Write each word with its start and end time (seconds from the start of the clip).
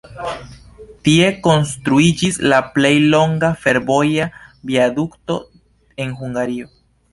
Tie 1.07 1.27
konstruiĝis 1.47 2.39
la 2.53 2.61
plej 2.79 2.91
longa 3.15 3.53
fervoja 3.67 4.27
viadukto 4.73 5.39
en 6.07 6.19
Hungario. 6.23 6.75